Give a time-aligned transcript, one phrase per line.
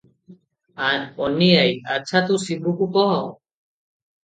[1.25, 3.15] ଅନୀ ଆଈ- ଆଚ୍ଛା, ତୁ ଶିବୁକୁ କହ।